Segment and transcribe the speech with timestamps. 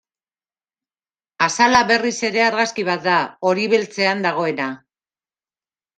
[1.49, 4.71] Azala berriz ere argazki bat da, hori-beltzean dagoena.